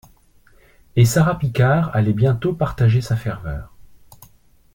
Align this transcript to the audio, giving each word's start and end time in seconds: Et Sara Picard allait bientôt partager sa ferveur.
Et 0.95 1.05
Sara 1.05 1.37
Picard 1.37 1.95
allait 1.95 2.11
bientôt 2.13 2.53
partager 2.53 3.01
sa 3.01 3.15
ferveur. 3.15 3.71